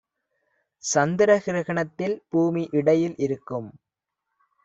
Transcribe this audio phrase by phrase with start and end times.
[0.83, 3.69] சந்திரகிரகணத்தில் பூமி இடையில் இருக்கும்